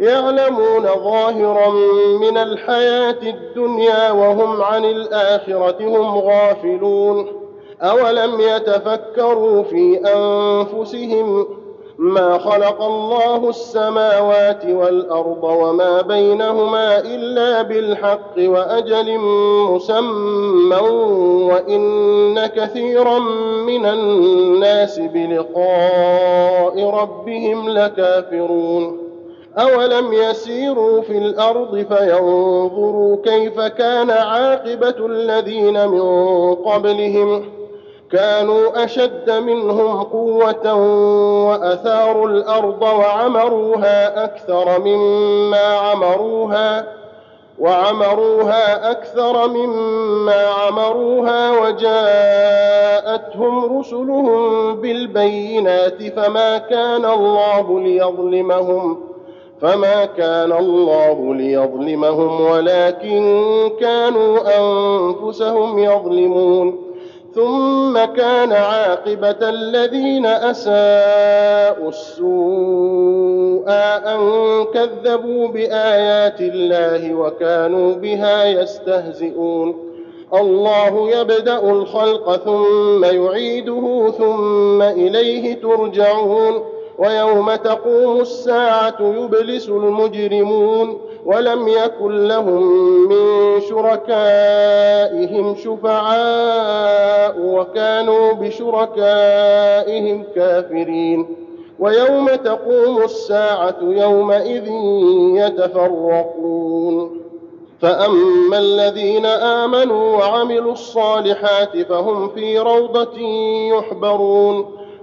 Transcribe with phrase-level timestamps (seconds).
[0.00, 1.70] يعلمون ظاهرا
[2.20, 7.26] من الحياة الدنيا وهم عن الآخرة هم غافلون.
[7.82, 11.46] أولم يتفكروا في أنفسهم
[11.98, 20.80] ما خلق الله السماوات والأرض وما بينهما إلا بالحق وأجل مسمى
[21.50, 23.18] وإن كثيرا
[23.66, 29.05] من الناس بلقاء ربهم لكافرون.
[29.58, 37.44] اولم يسيروا في الأرض فينظروا كيف كان عاقبه الذين من قبلهم
[38.12, 40.74] كانوا اشد منهم قوه
[41.48, 46.86] واثاروا الأرض وعمروها أكثر مما عمروها
[47.58, 52.68] وعمروها أكثر مما عمروها وجاءتهم
[53.78, 59.05] رسلهم بالبينات فما كان الله ليظلمهم
[59.60, 63.46] فما كان الله ليظلمهم ولكن
[63.80, 66.82] كانوا أنفسهم يظلمون.
[67.34, 73.64] ثم كان عاقبة الذين أساءوا السوء
[74.06, 74.20] أن
[74.74, 79.76] كذبوا بآيات الله وكانوا بها يستهزئون.
[80.34, 86.75] الله يبدأ الخلق ثم يعيده ثم إليه ترجعون.
[86.98, 92.62] ويوم تقوم الساعة يبلس المجرمون ولم يكن لهم
[93.08, 101.26] من شركائهم شفعاء وكانوا بشركائهم كافرين.
[101.78, 104.68] ويوم تقوم الساعة يومئذ
[105.36, 107.20] يتفرقون.
[107.80, 113.18] فأما الذين آمنوا وعملوا الصالحات فهم في روضة
[113.78, 114.75] يحبرون.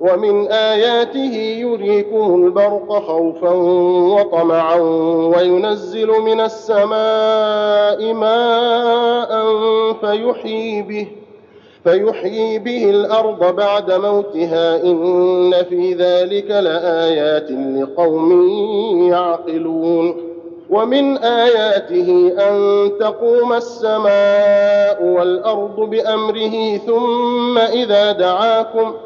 [0.00, 3.50] ومن آياته يريكم البرق خوفا
[4.14, 4.80] وطمعا
[5.36, 9.52] وينزل من السماء ماء
[9.92, 11.06] فيحيي به
[11.84, 18.48] فيحيي به الأرض بعد موتها إن في ذلك لآيات لقوم
[19.10, 20.16] يعقلون
[20.70, 29.05] ومن آياته أن تقوم السماء والأرض بأمره ثم إذا دعاكم ۖ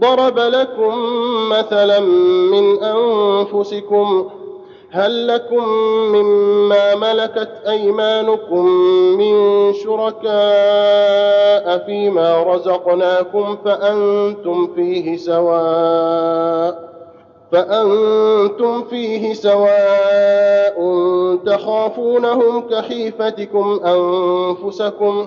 [0.00, 0.94] ضرب لكم
[1.48, 2.00] مثلا
[2.50, 4.28] من أنفسكم
[4.90, 5.68] هل لكم
[6.12, 8.66] مما ملكت أيمانكم
[9.18, 9.34] من
[9.74, 10.30] شركاء
[11.86, 16.90] فيما رزقناكم فأنتم فيه سواء
[17.52, 20.80] فأنتم فيه سواء
[21.46, 25.26] تخافونهم كخيفتكم أنفسكم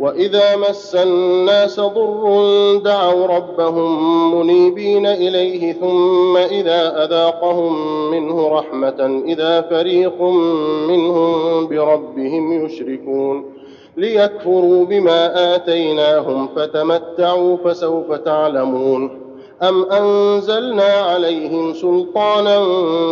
[0.00, 10.22] واذا مس الناس ضر دعوا ربهم منيبين اليه ثم اذا اذاقهم منه رحمه اذا فريق
[10.88, 13.44] منهم بربهم يشركون
[13.96, 19.10] ليكفروا بما اتيناهم فتمتعوا فسوف تعلمون
[19.62, 22.58] ام انزلنا عليهم سلطانا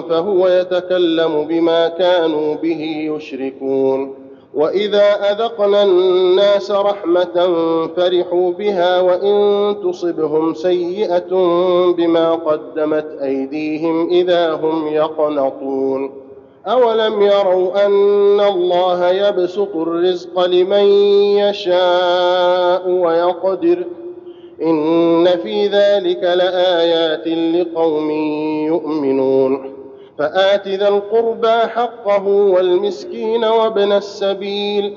[0.08, 4.25] فهو يتكلم بما كانوا به يشركون
[4.56, 7.34] واذا اذقنا الناس رحمه
[7.96, 11.30] فرحوا بها وان تصبهم سيئه
[11.98, 16.10] بما قدمت ايديهم اذا هم يقنطون
[16.66, 20.84] اولم يروا ان الله يبسط الرزق لمن
[21.38, 23.84] يشاء ويقدر
[24.62, 28.10] ان في ذلك لايات لقوم
[28.66, 29.75] يؤمنون
[30.18, 34.94] فآت ذا القربى حقه والمسكين وابن السبيل.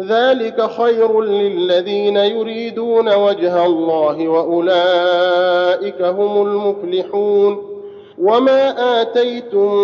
[0.00, 7.76] ذلك خير للذين يريدون وجه الله وأولئك هم المفلحون.
[8.18, 9.74] وما آتيتم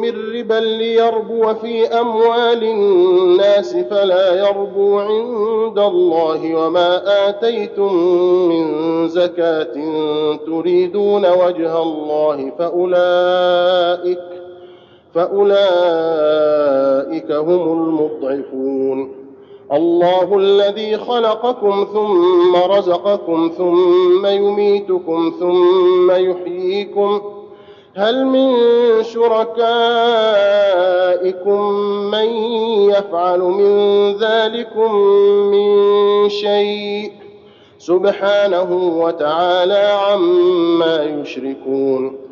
[0.00, 6.54] من ربا ليربو في أموال الناس فلا يربو عند الله.
[6.54, 7.94] وما آتيتم
[8.48, 9.74] من زكاة
[10.46, 14.31] تريدون وجه الله فأولئك
[15.14, 15.52] فأولئك
[17.32, 19.22] هم المضعفون.
[19.72, 27.20] الله الذي خلقكم ثم رزقكم ثم يميتكم ثم يحييكم.
[27.96, 28.56] هل من
[29.02, 29.62] شركائكم
[32.10, 32.26] من
[32.90, 34.94] يفعل من ذلكم
[35.50, 37.12] من شيء؟
[37.78, 42.31] سبحانه وتعالى عما يشركون.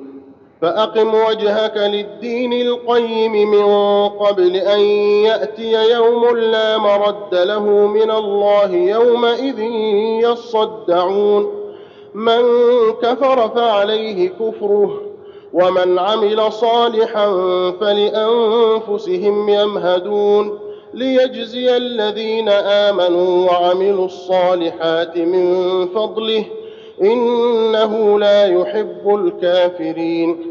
[0.61, 3.63] فأقم وجهك للدين القيم من
[4.09, 4.79] قبل أن
[5.25, 9.59] يأتي يوم لا مرد له من الله يومئذ
[10.29, 11.61] يصدعون.
[12.13, 12.41] من
[13.01, 15.01] كفر فعليه كفره
[15.53, 17.27] ومن عمل صالحا
[17.81, 20.59] فلأنفسهم يمهدون.
[20.93, 26.43] ليجزي الذين آمنوا وعملوا الصالحات من فضله
[27.01, 30.50] إنه لا يحب الكافرين.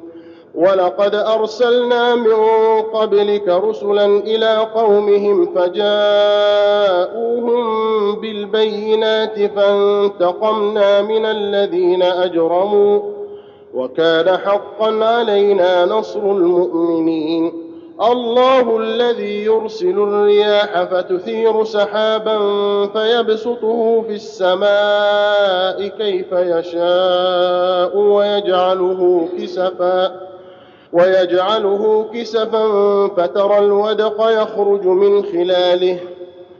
[0.55, 2.33] ولقد أرسلنا من
[2.81, 7.31] قبلك رسلا إلى قومهم فجاءوهم
[8.15, 13.01] بالبينات فانتقمنا من الذين أجرموا
[13.73, 17.53] وكان حقا علينا نصر المؤمنين.
[18.01, 22.37] الله الذي يرسل الرياح فتثير سحابا
[22.87, 30.30] فيبسطه في السماء كيف يشاء ويجعله كسفا.
[30.93, 32.67] ويجعله كسفا
[33.07, 35.97] فترى الودق يخرج من خلاله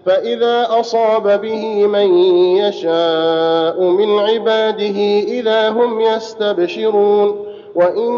[0.06, 2.18] فإذا أصاب به من
[2.58, 7.46] يشاء من عباده إذا هم يستبشرون
[7.76, 8.12] وإن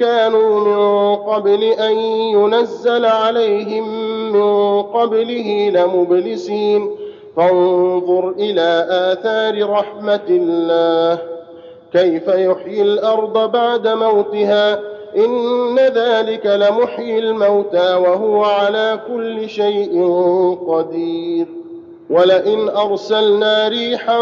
[0.00, 1.96] كانوا من قبل أن
[2.34, 3.88] ينزل عليهم
[4.32, 6.90] من قبله لمبلسين.
[7.36, 11.18] فانظر إلى آثار رحمة الله
[11.92, 14.80] كيف يحيي الأرض بعد موتها
[15.16, 20.08] إن ذلك لمحيي الموتى وهو على كل شيء
[20.68, 21.46] قدير.
[22.10, 24.18] ولئن أرسلنا ريحا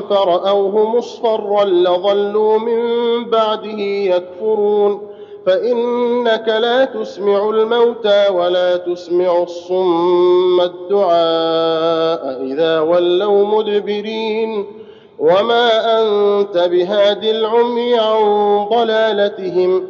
[0.00, 2.80] فرأوه مصفرا لظلوا من
[3.24, 5.00] بعده يكفرون.
[5.46, 14.66] فإنك لا تسمع الموتى ولا تسمع الصم الدعاء إذا ولوا مدبرين.
[15.18, 18.22] وما أنت بهاد العمي عن
[18.70, 19.89] ضلالتهم.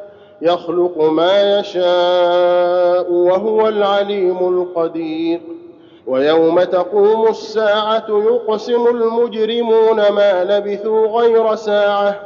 [0.41, 5.41] يخلق ما يشاء وهو العليم القدير.
[6.07, 12.19] ويوم تقوم الساعة يقسم المجرمون ما لبثوا غير ساعة.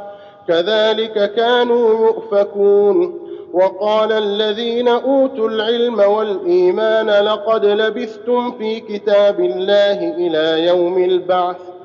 [0.48, 3.20] كذلك كانوا يؤفكون.
[3.52, 11.75] وقال الذين أوتوا العلم والإيمان لقد لبثتم في كتاب الله إلى يوم البعث.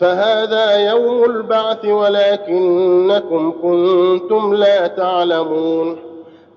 [0.00, 5.96] فهذا يوم البعث ولكنكم كنتم لا تعلمون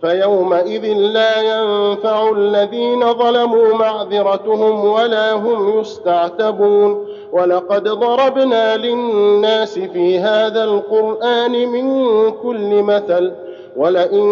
[0.02, 11.52] فيومئذ لا ينفع الذين ظلموا معذرتهم ولا هم يستعتبون ولقد ضربنا للناس في هذا القرآن
[11.52, 11.86] من
[12.32, 13.32] كل مثل
[13.76, 14.26] ولئن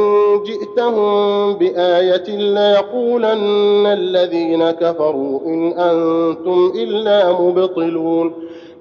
[0.45, 8.33] جئتهم بآية ليقولن الذين كفروا إن أنتم إلا مبطلون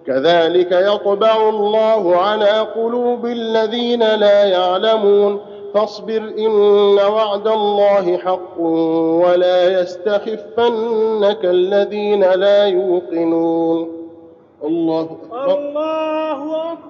[0.09, 5.41] كذلك يطبع الله على قلوب الذين لا يعلمون.
[5.75, 8.61] فاصبر إن وعد الله حق
[9.25, 14.09] ولا يستخفنك الذين لا يوقنون.
[14.65, 15.59] الله أكبر.
[15.59, 16.88] الله أكبر.